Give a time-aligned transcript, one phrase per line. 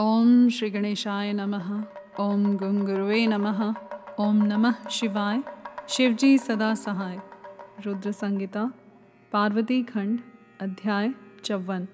[0.00, 1.84] ओम श्री गणेशाय नमः।
[2.20, 3.74] ओम गुंगुरुवे नमः।
[4.20, 5.42] ओम नमः शिवाय।
[5.88, 7.20] शिवजी सदा सहाय।
[7.86, 8.72] रुद्र संगीता
[9.32, 10.20] पार्वती खंड,
[10.60, 11.14] अध्याय
[11.44, 11.88] चौवन।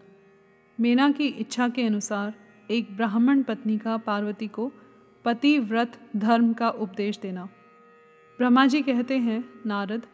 [0.80, 2.34] मीना की इच्छा के अनुसार
[2.70, 4.72] एक ब्राह्मण पत्नी का पार्वती को
[5.24, 7.44] पति व्रत धर्म का उपदेश देना।
[8.38, 10.06] ब्रह्मा जी कहते हैं, नारद,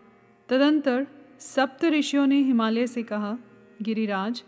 [0.48, 1.07] तदंतर
[1.39, 3.39] सप्त ऋषियों ने हिमालय से कहा,
[3.82, 4.45] गिरिराज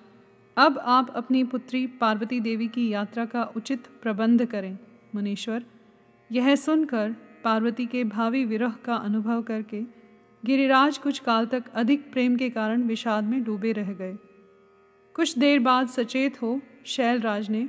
[0.57, 4.79] अब आप अपनी पुत्री पार्वती देवी की यात्रा का उचित प्रबंध करें,
[5.15, 5.65] मुनीश्वर।
[6.33, 9.83] यह सुनकर पार्वती के भावी विरह का अनुभव करके
[10.45, 14.17] गिरिराज कुछ काल तक अधिक प्रेम के कारण विषाद में डूबे रह गए।
[15.15, 17.69] कुछ देर बाद सचेत हो शैलराज ने,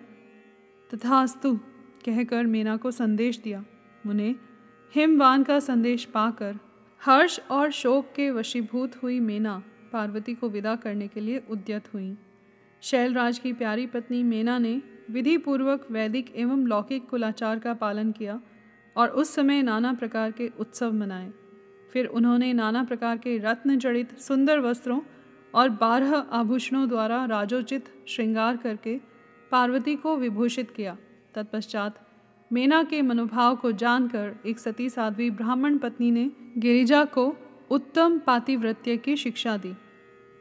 [0.90, 1.56] तथास्तु,
[2.06, 3.64] कहकर मीना को संदेश दिया।
[4.06, 4.36] मुने
[4.96, 6.58] हिमवान का संदेश पाकर
[7.02, 9.62] हर्ष और शोक के वशीभूत हुई मीना
[9.94, 12.16] पार्वती को विदा करने के लिए उद्यत हुई।
[12.84, 14.82] शैलराज की प्यारी पत्नी मेना ने
[15.12, 18.40] विधि पूर्वक वैदिक एवं लौकिक कुलाचार का पालन किया
[18.96, 21.32] और उस समय नाना प्रकार के उत्सव मनाए।
[21.94, 25.00] फिर उन्होंने नाना प्रकार के रत्न जड़ित सुंदर वस्त्रों
[25.54, 29.00] और बारह आभूषणों द्वारा राजोचित श्रृंगार करके
[29.52, 30.98] पार्वती को विभूषित किया।
[31.36, 32.00] तत्पश्चात
[32.52, 37.34] मेना के मनोभाव को जानकर एक सती साध्वी ब्राह्मण पत्नी ने गिरिजा को
[37.72, 39.72] उत्तम पातिव्रत्य की शिक्षा दी।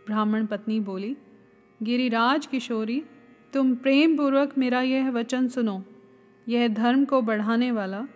[0.06, 1.16] ब्राह्मण पत्नी बोली
[1.82, 3.02] गिरिराज किशोरी,
[3.52, 5.84] तुम प्रेम पूर्वक मेरा यह वचन सुनो।
[6.48, 8.06] यह धर्म को बढ़ाने वाला,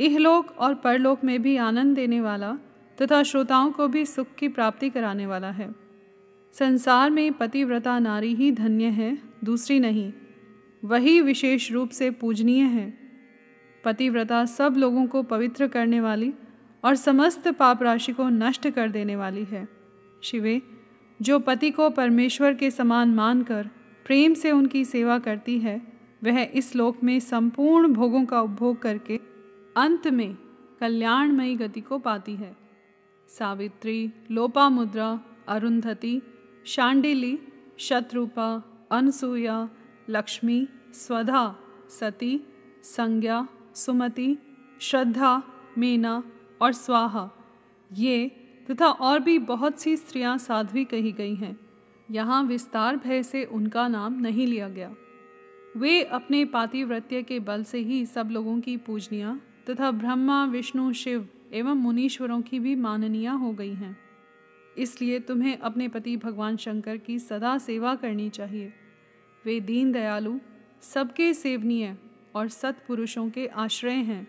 [0.00, 2.58] इहलोक और परलोक में भी आनंद देने वाला
[3.02, 5.74] तथा श्रोताओं को भी सुख की प्राप्ति कराने वाला है।
[6.52, 10.12] संसार में पतिव्रता नारी ही धन्य है, दूसरी नहीं।
[10.84, 12.98] वही विशेष रूप से पूजनीय है।
[13.84, 16.32] पतिव्रता सब लोगों को पवित्र करने वाली
[16.84, 19.68] और समस्त पाप राशि को नष्ट कर देने वाली है।
[20.22, 20.62] शिवे
[21.22, 23.68] जो पति को परमेश्वर के समान मानकर
[24.06, 25.82] प्रेम से उनकी सेवा करती है,
[26.24, 29.20] वह इस लोक में संपूर्ण भोगों का उपभोग करके
[29.76, 30.36] अंत में
[30.80, 32.56] कल्याणमयी गति को पाती है।
[33.28, 36.22] सावित्री, लोपामुद्रा, अरुंधति,
[36.66, 37.38] शांडिली,
[37.78, 39.68] शत्रुपा, अनसूया,
[40.10, 41.56] लक्ष्मी, स्वधा,
[41.90, 42.40] सती,
[42.82, 44.38] संज्ञा, सुमति,
[44.80, 45.42] श्रद्धा,
[45.78, 46.22] मीना
[46.62, 47.30] और स्वाहा,
[47.92, 51.60] ये तथा और भी बहुत सी स्त्रियाँ साध्वी कही गई हैं।
[52.10, 54.94] यहाँ विस्तार भय से उनका नाम नहीं लिया गया।
[55.76, 59.40] वे अपने पातिव्रत्य के बल से ही सब लोगों की पूजनिया
[59.70, 63.96] तथा ब्रह्मा, विष्णु, शिव एवं मुनीश्वरों की भी माननीय हो गई हैं।
[64.78, 68.72] इसलिए तुम्हें अपने पति भगवान शंकर की सदा सेवा करनी चाहिए।
[69.44, 70.38] वे दीन दयालु,
[70.80, 71.96] सबके सेवनीय
[72.34, 74.28] और सत्पुरुषों के आश्रय हैं।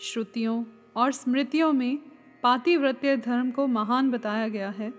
[0.00, 0.64] श्रुतियों
[0.96, 1.98] और स्मृतियों में
[2.42, 4.94] पातिव्रत्य धर्म को महान बताया गया है।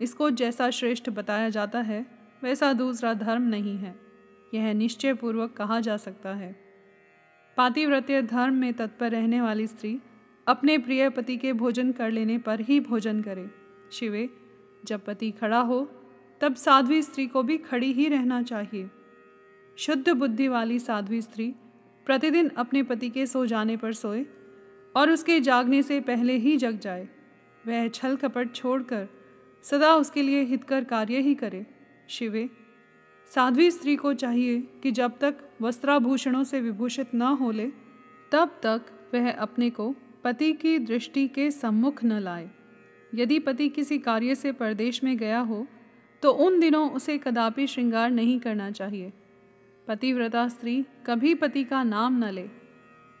[0.00, 2.06] इसको जैसा श्रेष्ठ बताया जाता है,
[2.42, 4.00] वैसा दूसरा धर्म नहीं है।
[4.54, 6.56] यह निश्चय पूर्वक कहा जा सकता है।
[7.56, 10.00] पातिव्रत्य धर्म में तत्पर रहने वाली स्त्री
[10.46, 13.50] अपने प्रिय पति के भोजन कर लेने पर ही भोजन करे।
[13.92, 14.30] शिवे,
[14.84, 15.90] जब पति खड़ा हो,
[16.40, 18.90] तब साध्वी स्त्री को भी खड़ी ही रहना चाहिए।
[19.76, 21.54] शुद्ध बुद्धि वाली साध्वी स्त्री
[22.06, 24.26] प्रतिदिन अपने पति के सो जाने पर सोए
[24.96, 27.08] और उसके जागने से पहले ही जग जाए।
[27.64, 29.06] वह छल कपट छोड़कर
[29.64, 31.64] सदा उसके लिए हितकर कार्य ही करे।
[32.08, 32.48] शिवे,
[33.30, 37.70] साध्वी स्त्री को चाहिए कि जब तक वस्त्राभूषणों से विभूषित न हो ले
[38.32, 38.82] तब तक
[39.14, 39.94] वह अपने को
[40.24, 42.50] पति की दृष्टि के सम्मुख न लाए।
[43.14, 45.66] यदि पति किसी कार्य से परदेश में गया हो
[46.22, 49.12] तो उन दिनों उसे कदापि श्रृंगार नहीं करना चाहिए।
[49.88, 52.48] पतिव्रता स्त्री कभी पति का नाम न ले।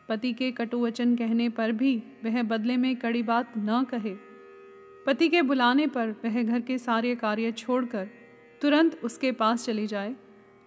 [0.08, 4.14] पति के कटुवचन कहने पर भी वह बदले में कड़ी बात न कहे।
[5.06, 8.08] पति के बुलाने पर वह घर के सारे कार्य छोड़कर
[8.62, 10.14] तुरंत उसके पास चली जाए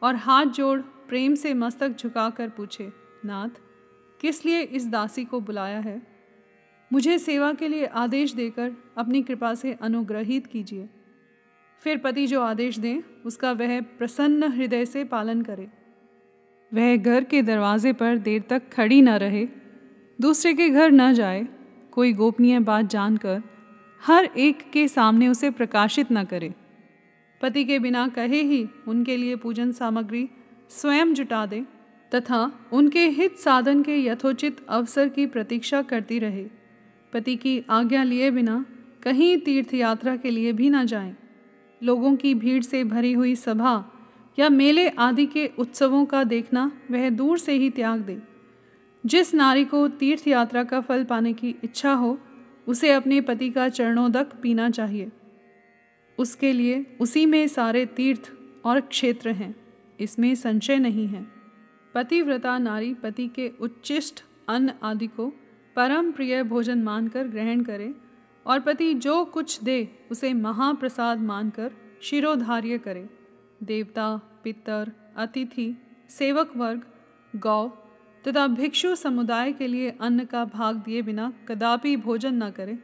[0.03, 2.91] और हाथ जोड़ प्रेम से मस्तक झुकाकर पूछे,
[3.25, 3.49] नाथ,
[4.21, 6.01] किस लिए इस दासी को बुलाया है?
[6.93, 10.89] मुझे सेवा के लिए आदेश देकर अपनी कृपा से अनुग्रहित कीजिए।
[11.83, 15.69] फिर पति जो आदेश दें, उसका वह प्रसन्न हृदय से पालन करे।
[16.71, 19.47] वह घर के दरवाजे पर देर तक खड़ी न रहे,
[20.21, 21.47] दूसरे के घर न जाए,
[21.91, 23.41] कोई गोपनीय बात जानकर
[24.01, 26.53] हर एक के सामने उसे प्रकाशित न करे
[27.41, 30.29] पति के बिना कहे ही उनके लिए पूजन सामग्री
[30.69, 31.65] स्वयं जुटा दे,
[32.11, 36.45] तथा उनके हित साधन के यथोचित अवसर की प्रतीक्षा करती रहे
[37.13, 38.65] पति की आज्ञा लिए बिना
[39.03, 41.15] कहीं तीर्थ यात्रा के लिए भी न जाएँ।
[41.81, 43.75] लोगों की भीड़ से भरी हुई सभा
[44.39, 48.21] या मेले आदि के उत्सवों का देखना वह दूर से ही त्याग दे।
[49.05, 52.17] जिस नारी को तीर्थ यात्रा का फल पाने की इच्छा हो,
[52.67, 55.11] उसे अपने पति का चरणोदक पीना चाहिए।
[56.17, 58.31] उसके लिए उसी में सारे तीर्थ
[58.65, 59.55] और क्षेत्र हैं,
[59.99, 61.25] इसमें संशय नहीं है।
[61.95, 65.27] पतिव्रता नारी पति के उच्चिष्ट अन्न आदि को
[65.75, 67.93] परम प्रिय भोजन मानकर ग्रहण करे
[68.45, 73.09] और पति जो कुछ दे, उसे महाप्रसाद मानकर शिरोधार्य करे।
[73.63, 75.77] देवता, पितर, अतिथि,
[76.09, 76.81] सेवक वर्ग,
[77.35, 77.67] गौ
[78.27, 82.79] तथा भिक्षु समुदाय के लिए अन्न का भाग दिए बिना कदापि भोजन न करे।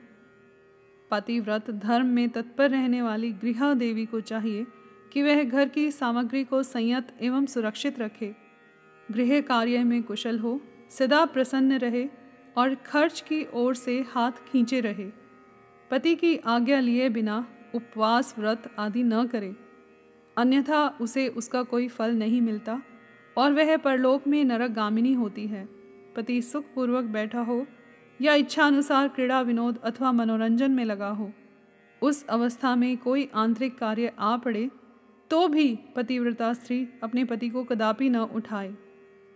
[1.12, 4.68] पतिव्रत धर्म में तत्पर रहने वाली गृह देवी को चाहिए
[5.14, 8.36] कि वह घर की सामग्री को संयत एवं सुरक्षित रखे।
[9.12, 12.10] गृह कार्य में कुशल हो, सदा प्रसन्न रहे
[12.58, 15.12] और खर्च की ओर से हाथ खींचे रहे।
[15.92, 19.63] पति की आज्ञा लिए बिना उपवास व्रत आदि न करे।
[20.38, 22.82] अन्यथा उसे उसका कोई फल नहीं मिलता।
[23.38, 25.68] और वह परलोक में नरक गामिनी होती है।
[26.16, 27.66] पति सुखपूर्वक बैठा हो
[28.20, 31.32] या इच्छानुसार क्रीड़ा विनोद अथवा मनोरंजन में लगा हो,
[32.02, 34.70] उस अवस्था में कोई आंतरिक कार्य आ पड़े
[35.32, 38.74] तो भी पतिव्रता स्त्री अपने पति को कदापि न उठाए।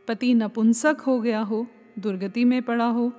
[0.07, 1.65] पति नपुंसक हो गया हो,
[1.99, 3.11] दुर्गति में पड़ा हो,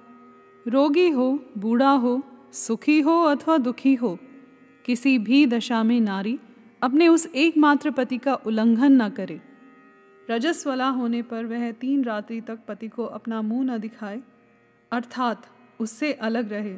[0.67, 1.29] रोगी हो,
[1.59, 2.21] बूढ़ा हो,
[2.53, 4.19] सुखी हो अथवा दुखी हो,
[4.85, 6.39] किसी भी दशा में नारी
[6.83, 9.41] अपने उस एकमात्र पति का उल्लंघन न करे।
[10.31, 14.21] रजस्वला होने पर वह तीन रात्रि तक पति को अपना मुँह न दिखाए,
[14.93, 15.47] अर्थात
[15.81, 16.77] उससे अलग रहे।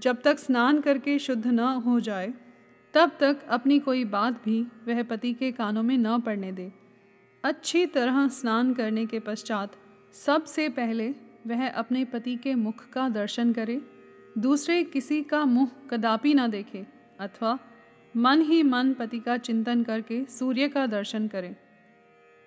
[0.00, 2.32] जब तक स्नान करके शुद्ध न हो जाए,
[2.94, 6.72] तब तक अपनी कोई बात भी वह पति के कानों में न पड़ने दे।
[7.44, 9.72] अच्छी तरह स्नान करने के पश्चात
[10.14, 11.08] सबसे पहले
[11.46, 13.80] वह अपने पति के मुख का दर्शन करे,
[14.38, 16.86] दूसरे किसी का मुँह कदापि न देखे,
[17.20, 17.58] अथवा
[18.16, 21.54] मन ही मन पति का चिंतन करके सूर्य का दर्शन करें।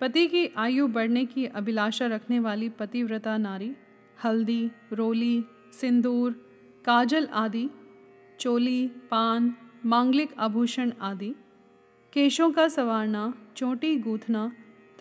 [0.00, 3.74] पति की आयु बढ़ने की अभिलाषा रखने वाली पतिव्रता नारी,
[4.24, 6.32] हल्दी, रोली, सिंदूर,
[6.84, 7.70] काजल आदि,
[8.40, 9.54] चोली, पान,
[9.86, 11.34] मांगलिक आभूषण आदि,
[12.12, 14.52] केशों का संवारना, चोटी गूंथना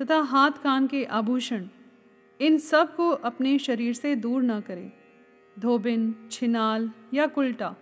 [0.02, 1.68] तथा हाथ कान के आभूषण,
[2.40, 4.92] इन सबको अपने शरीर से दूर न करें।
[5.60, 7.76] धोबिन, छिनाल या कुल्टा,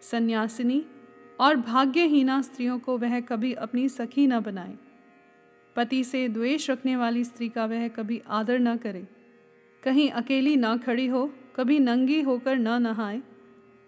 [0.00, 0.84] सन्यासिनी
[1.40, 4.74] और भाग्यहीना स्त्रियों को वह कभी अपनी सखी न बनाए।
[5.76, 9.08] पति से द्वेष रखने वाली स्त्री का वह कभी आदर न करे।
[9.82, 13.22] कहीं अकेली न खड़ी हो, कभी नंगी होकर न नहाए।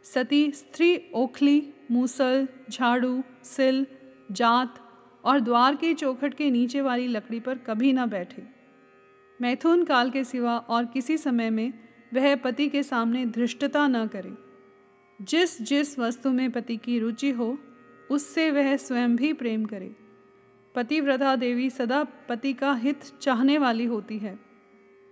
[0.04, 3.86] सती स्त्री ओखली, मूसल, झाड़ू, सिल,
[4.32, 4.74] जात
[5.24, 8.42] और द्वार के चौखट के नीचे वाली लकड़ी पर कभी न बैठे।
[9.40, 11.72] मैथुन काल के सिवा और किसी समय में
[12.14, 14.41] वह पति के सामने धृष्टता न करे।
[15.22, 17.58] जिस जिस वस्तु में पति की रुचि हो,
[18.10, 19.96] उससे वह स्वयं भी प्रेम करे।
[20.74, 24.38] पतिव्रता देवी सदा पति का हित चाहने वाली होती है।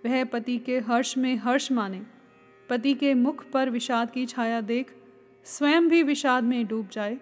[0.07, 2.03] वह पति के हर्ष में हर्ष माने।
[2.69, 4.95] पति के मुख पर विषाद की छाया देख,
[5.45, 7.19] स्वयं भी विषाद में डूब जाए,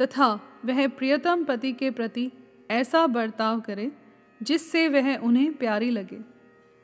[0.00, 2.30] तथा वह प्रियतम पति के प्रति
[2.70, 3.92] ऐसा बर्ताव करे,
[4.42, 6.16] जिससे वह उन्हें प्यारी लगे।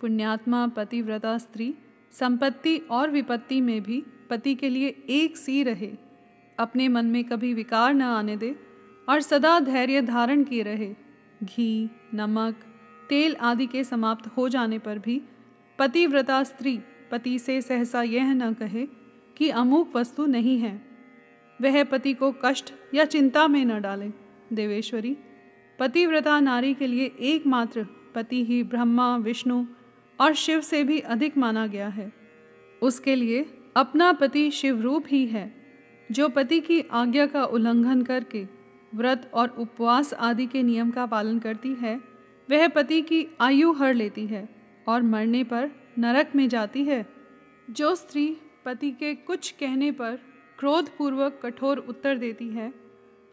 [0.01, 1.75] पुण्यात्मा पतिव्रता स्त्री
[2.13, 5.93] संपत्ति और विपत्ति में भी पति के लिए एक सी रहे।
[6.59, 8.57] अपने मन में कभी विकार न आने दे
[9.09, 10.95] और सदा धैर्य धारण किए रहे।
[11.43, 12.55] घी, नमक,
[13.09, 15.23] तेल आदि के समाप्त हो जाने पर भी
[15.79, 18.87] पतिव्रता स्त्री पति से सहसा यह न कहे
[19.37, 20.83] कि अमुक वस्तु नहीं है।
[21.63, 24.11] वह पति को कष्ट या चिंता में न डाले।
[24.53, 25.17] देवेश्वरी,
[25.79, 29.65] पतिव्रता नारी के लिए एकमात्र पति ही ब्रह्मा, विष्णु
[30.21, 32.13] और शिव से भी अधिक माना गया है।
[32.83, 35.55] उसके लिए अपना पति शिवरूप ही है,
[36.13, 38.47] जो पति की आज्ञा का उल्लंघन करके
[38.95, 42.01] व्रत और उपवास आदि के नियम का पालन करती है,
[42.51, 44.49] वह पति की आयु हर लेती है
[44.89, 47.07] और मरने पर नरक में जाती है।
[47.71, 50.19] जो स्त्री पति के कुछ कहने पर
[50.59, 52.75] क्रोधपूर्वक कठोर उत्तर देती है,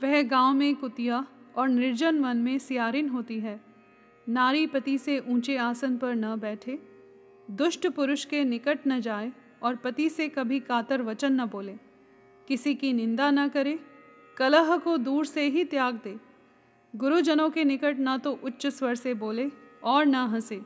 [0.04, 1.26] वह गाँव में कुतिया
[1.56, 3.75] और निर्जन मन में सियारिन होती है।
[4.30, 6.80] नारी पति से ऊँचे आसन पर न बैठे।
[7.52, 9.32] दुष्ट पुरुष के निकट न जाए
[9.64, 11.76] और पति से कभी कातर वचन न बोले।
[12.48, 13.80] किसी की निंदा न करे,
[14.38, 16.20] कलह को दूर से ही त्याग दे।
[16.96, 19.52] गुरुजनों के निकट ना तो उच्च स्वर से बोले
[19.84, 20.62] और ना हंसे।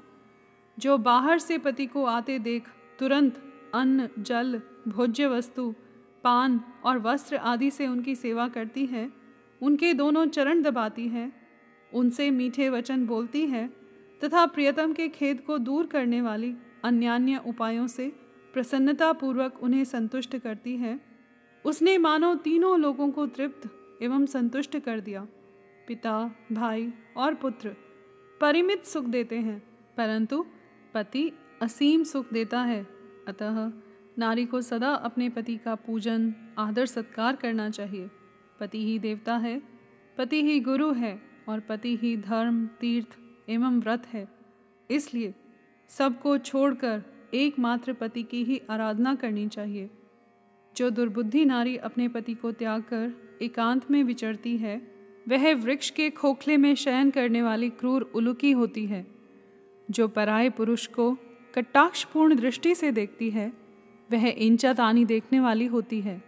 [0.80, 2.68] जो बाहर से पति को आते देख,
[3.00, 5.76] तुरंत अन्न, जल, भोज्य वस्तु,
[6.24, 9.12] पान और वस्त्र आदि से उनकी सेवा करती है,
[9.62, 11.39] उनके दोनों चरण दबाती है
[11.94, 13.68] उनसे मीठे वचन बोलती है,
[14.24, 16.54] तथा प्रियतम के खेद को दूर करने वाली
[16.84, 18.08] अन्यान्य उपायों से
[18.54, 21.00] प्रसन्नतापूर्वक उन्हें संतुष्ट करती है।
[21.66, 23.70] उसने मानो तीनों लोगों को तृप्त
[24.02, 25.28] एवं संतुष्ट कर दिया।
[25.88, 27.76] पिता, भाई और पुत्र
[28.42, 29.60] परिमित सुख देते हैं,
[29.98, 30.46] परंतु
[30.94, 31.32] पति
[31.62, 32.88] असीम सुख देता है।
[33.28, 33.72] अतः
[34.18, 38.10] नारी को सदा अपने पति का पूजन, आदर, सत्कार करना चाहिए।
[38.60, 39.62] पति ही देवता है,
[40.18, 43.18] पति ही गुरु है। और पति ही धर्म, तीर्थ
[43.50, 44.28] एवं व्रत है।
[44.92, 45.34] इसलिए
[45.88, 47.04] सबको छोड़कर
[47.34, 49.90] एकमात्र पति की ही आराधना करनी चाहिए।
[50.78, 54.82] जो दुर्बुद्धि नारी अपने पति को त्याग कर एकांत में विचरती है,
[55.30, 59.08] वह वृक्ष के खोखले में शयन करने वाली क्रूर उलुकी होती है।
[59.92, 61.18] जो पराय पुरुष को
[61.56, 63.54] कटाक्षपूर्ण दृष्टि से देखती है,
[64.12, 66.24] वह इंचा तानी देखने वाली होती है।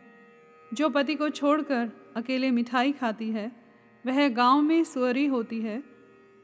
[0.73, 3.60] जो पति को छोड़कर अकेले मिठाई खाती है
[4.05, 5.84] वह गाँव में सुअरी होती है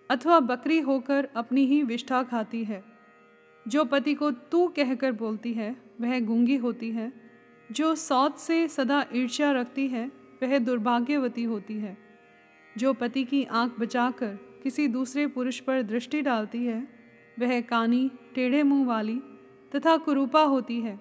[0.10, 2.84] अथवा बकरी होकर अपनी ही विष्ठा खाती है।
[3.68, 7.14] जो पति को तू कहकर बोलती है, वह गूँगी होती है।
[7.72, 10.12] जो सौत से सदा ईर्ष्या रखती है,
[10.44, 11.98] वह दुर्भाग्यवती होती है।
[12.78, 16.88] जो पति की आँख बचाकर किसी दूसरे पुरुष पर दृष्टि डालती है,
[17.40, 19.22] वह कानी, टेढ़े मुँह वाली
[19.76, 21.00] तथा कुरूपा होती है।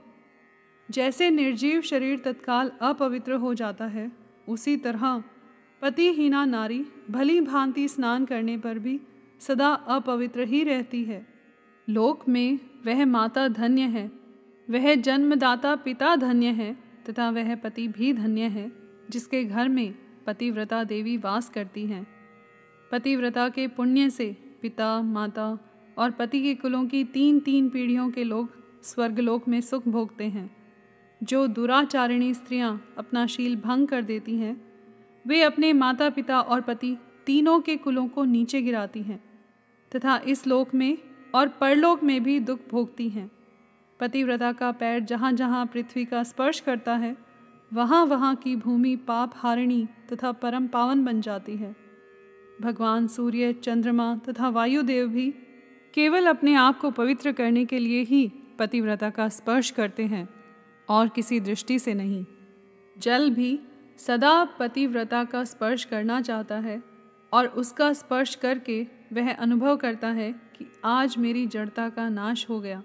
[0.90, 4.12] जैसे निर्जीव शरीर तत्काल अपवित्र हो जाता है,
[4.48, 5.24] उसी तरह
[5.82, 9.00] पतिहीना नारी भली भांति स्नान करने पर भी
[9.40, 11.26] सदा अपवित्र ही रहती है।
[11.88, 14.10] लोक में वह माता धन्य है,
[14.70, 16.76] वह जन्मदाता पिता धन्य है,
[17.08, 18.72] तथा वह पति भी धन्य है,
[19.10, 19.94] जिसके घर में
[20.26, 22.06] पतिव्रता देवी वास करती हैं।
[22.92, 25.58] पतिव्रता के पुण्य से पिता, माता
[25.98, 28.50] और पति के कुलों की तीन तीन पीढ़ियों के लोग
[28.82, 30.56] स्वर्गलोक में सुख भोगते हैं।
[31.22, 34.65] जो दुराचारिणी स्त्रियाँ अपना शील भंग कर देती हैं
[35.26, 39.20] वे अपने माता पिता और पति तीनों के कुलों को नीचे गिराती हैं,
[39.92, 40.98] तथा इस लोक में
[41.34, 43.30] और परलोक में भी दुख भोगती हैं।
[44.00, 47.16] पतिव्रता का पैर जहाँ जहाँ पृथ्वी का स्पर्श करता है
[47.72, 51.74] वहाँ वहाँ की भूमि पाप हारिणी तथा परम पावन बन जाती है।
[52.60, 55.30] भगवान सूर्य, चंद्रमा तथा वायुदेव भी
[55.94, 60.28] केवल अपने आप को पवित्र करने के लिए ही पतिव्रता का स्पर्श करते हैं,
[60.88, 62.24] और किसी दृष्टि से नहीं।
[62.96, 63.58] जल भी
[63.98, 66.82] सदा पतिव्रता का स्पर्श करना चाहता है
[67.32, 72.60] और उसका स्पर्श करके वह अनुभव करता है कि आज मेरी जड़ता का नाश हो
[72.60, 72.82] गया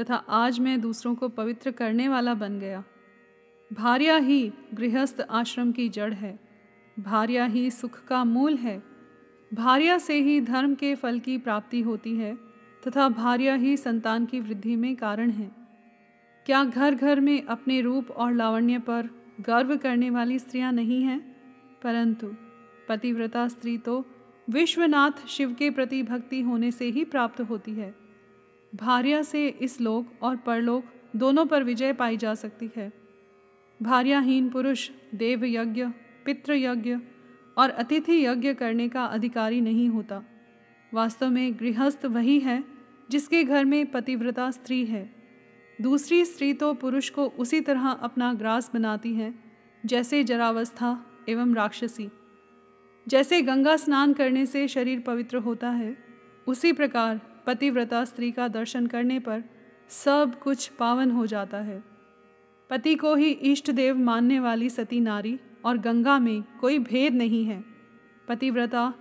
[0.00, 2.84] तथा आज मैं दूसरों को पवित्र करने वाला बन गया।
[3.72, 6.38] भार्या ही गृहस्थ आश्रम की जड़ है।
[6.98, 8.82] भार्या ही सुख का मूल है।
[9.54, 12.34] भार्या से ही धर्म के फल की प्राप्ति होती है
[12.88, 15.50] तथा भार्या ही संतान की वृद्धि में कारण है।
[16.46, 21.20] क्या घर घर में अपने रूप और लावण्य पर गर्व करने वाली स्त्रियाँ नहीं हैं,
[21.82, 22.34] परंतु
[22.88, 24.04] पतिव्रता स्त्री तो
[24.48, 27.94] विश्वनाथ शिव के प्रति भक्ति होने से ही प्राप्त होती है।
[28.72, 30.84] भार्या से इस लोक और परलोक
[31.16, 32.92] दोनों पर विजय पाई जा सकती है।
[33.80, 35.86] भार्याहीन पुरुष देव यज्ञ
[36.24, 36.96] पितृ यज्ञ
[37.56, 40.22] और अतिथि यज्ञ करने का अधिकारी नहीं होता।
[40.92, 42.62] वास्तव में गृहस्थ वही है
[43.10, 45.21] जिसके घर में पतिव्रता स्त्री है।
[45.80, 49.34] दूसरी स्त्री तो पुरुष को उसी तरह अपना ग्रास बनाती है,
[49.86, 52.08] जैसे जरावस्था एवं राक्षसी।
[53.08, 55.96] जैसे गंगा स्नान करने से शरीर पवित्र होता है,
[56.46, 59.44] उसी प्रकार पतिव्रता स्त्री का दर्शन करने पर
[59.88, 61.82] सब कुछ पावन हो जाता है।
[62.70, 67.44] पति को ही इष्ट देव मानने वाली सती नारी और गंगा में कोई भेद नहीं
[67.44, 67.64] है।
[68.28, 68.94] पतिव्रता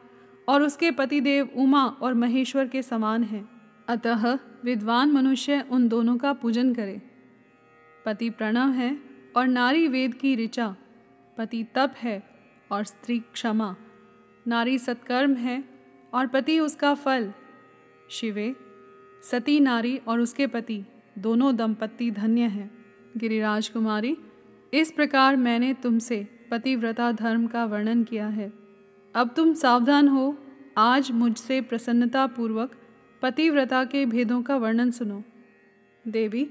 [0.50, 3.50] और उसके पतिदेव उमा और महेश्वर के समान हैं।
[3.88, 7.02] अतः विद्वान मनुष्य उन दोनों का पूजन करे।
[8.06, 9.00] पति प्रणव है
[9.38, 10.76] और नारी वेद की ऋचा।
[11.38, 12.24] पति तप है
[12.72, 13.76] और स्त्री क्षमा।
[14.48, 15.64] नारी सत्कर्म है
[16.14, 17.34] और पति उसका फल।
[18.10, 18.56] शिवे,
[19.24, 20.84] सती नारी और उसके पति,
[21.18, 22.86] दोनों दंपत्ति धन्य हैं।
[23.18, 24.18] गिरिराज कुमारी
[24.74, 28.54] इस प्रकार मैंने तुमसे पतिव्रता धर्म का वर्णन किया है।
[29.16, 30.38] अब तुम सावधान हो,
[30.78, 32.81] आज मुझसे प्रसन्नता पूर्वक
[33.22, 35.24] पतिव्रता के भेदों का वर्णन सुनो।
[36.08, 36.50] देवी,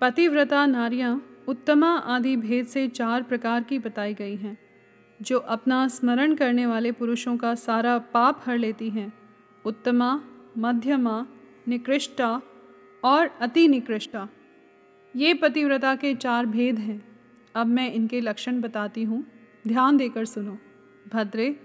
[0.00, 4.58] पतिव्रता नारियाँ उत्तमा आदि भेद से चार प्रकार की बताई गई हैं,
[5.22, 9.12] जो अपना स्मरण करने वाले पुरुषों का सारा पाप हर लेती हैं।
[9.64, 10.24] उत्तमा,
[10.58, 11.26] मध्यमा,
[11.68, 12.42] निकृष्टा
[13.04, 14.28] और अति निकृष्टा।
[15.16, 17.04] ये पतिव्रता के चार भेद हैं।
[17.54, 19.24] अब मैं इनके लक्षण बताती हूँ।
[19.68, 20.58] ध्यान देकर सुनो।
[21.12, 21.60] भद्रे,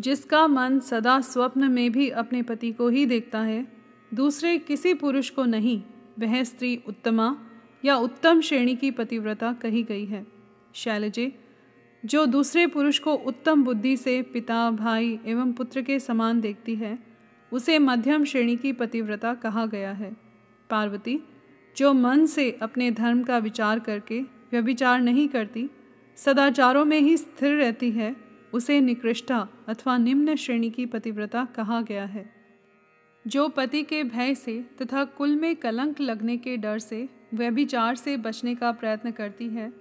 [0.00, 3.77] जिसका मन सदा स्वप्न में भी अपने पति को ही देखता है
[4.14, 5.82] दूसरे किसी पुरुष को नहीं,
[6.18, 7.38] वह स्त्री उत्तमा
[7.84, 10.26] या उत्तम श्रेणी की पतिव्रता कही गई है।
[10.74, 11.38] शैलजे,
[12.04, 16.98] जो दूसरे पुरुष को उत्तम बुद्धि से पिता, भाई एवं पुत्र के समान देखती है,
[17.52, 20.16] उसे मध्यम श्रेणी की पतिव्रता कहा गया है।
[20.70, 21.20] पार्वती,
[21.76, 25.70] जो मन से अपने धर्म का विचार करके व्यभिचार नहीं करती,
[26.16, 28.16] सदाचारों में ही स्थिर रहती है,
[28.52, 32.37] उसे निकृष्टा अथवा निम्न श्रेणी की पतिव्रता कहा गया है।
[33.28, 38.16] जो पति के भय से तथा कुल में कलंक लगने के डर से, व्यभिचार से
[38.16, 39.72] बचने का प्रयत्न करती है,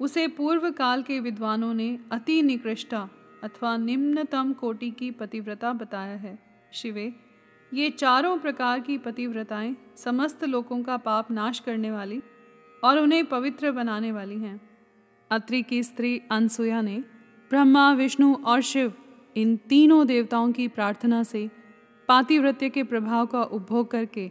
[0.00, 3.08] उसे पूर्व काल के विद्वानों ने अति निकृष्टा
[3.44, 6.38] अथवा निम्नतम कोटि की पतिव्रता बताया है।
[6.72, 7.12] शिवे,
[7.74, 12.22] ये चारों प्रकार की पतिव्रताएँ समस्त लोगों का पाप नाश करने वाली
[12.84, 14.60] और उन्हें पवित्र बनाने वाली हैं।
[15.30, 16.98] अत्रि की स्त्री अनसुया ने
[17.50, 18.92] ब्रह्मा, विष्णु और शिव
[19.36, 21.48] इन तीनों देवताओं की प्रार्थना से
[22.08, 24.30] पातिव्रत्य के प्रभाव का उपभोग करके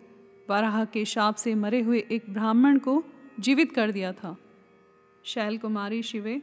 [0.50, 3.04] वराह के शाप से मरे हुए एक ब्राह्मण को
[3.40, 4.38] जीवित कर दिया था।
[5.24, 6.42] शैल कुमारी शिवे,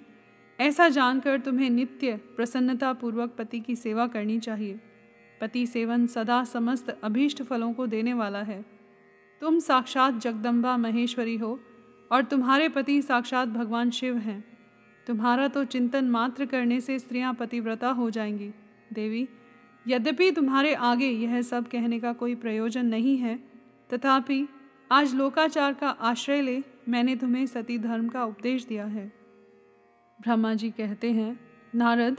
[0.61, 4.81] ऐसा जानकर तुम्हें नित्य प्रसन्नता पूर्वक पति की सेवा करनी चाहिए।
[5.41, 8.65] पति सेवन सदा समस्त अभीष्ट फलों को देने वाला है।
[9.41, 11.61] तुम साक्षात जगदम्बा महेश्वरी हो
[12.12, 14.45] और तुम्हारे पति साक्षात भगवान शिव हैं।
[15.07, 18.53] तुम्हारा तो चिंतन मात्र करने से स्त्रियाँ पतिव्रता हो जाएँगी।
[18.93, 19.29] देवी
[19.87, 23.39] यद्यपि तुम्हारे आगे यह सब कहने का कोई प्रयोजन नहीं है,
[23.91, 24.49] तथापि
[24.93, 29.12] आज लोकाचार का आश्रय ले मैंने तुम्हें सती धर्म का उपदेश दिया है।
[30.21, 31.41] ब्रह्मा जी कहते हैं,
[31.75, 32.17] नारद,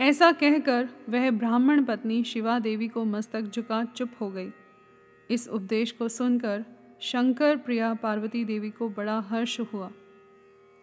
[0.00, 4.50] ऐसा कहकर वह ब्राह्मण पत्नी शिवा देवी को मस्तक झुका चुप हो गई।
[5.30, 6.64] इस उपदेश को सुनकर
[7.00, 9.90] शंकर प्रिया पार्वती देवी को बड़ा हर्ष हुआ।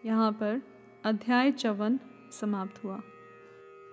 [0.04, 0.62] यहाँ पर
[1.04, 1.98] अध्याय चवन
[2.32, 3.00] समाप्त हुआ।